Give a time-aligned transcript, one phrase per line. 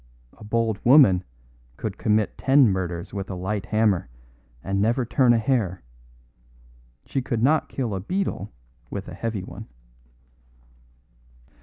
[0.35, 1.23] A bold woman
[1.77, 4.09] could commit ten murders with a light hammer
[4.63, 5.83] and never turn a hair.
[7.05, 8.51] She could not kill a beetle
[8.89, 9.67] with a heavy one."